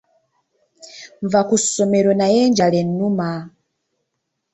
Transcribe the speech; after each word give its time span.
Nva 1.25 1.39
ku 1.47 1.55
ssomero 1.63 2.11
naye 2.19 2.37
enjala 2.47 2.77
ennuma. 2.83 3.29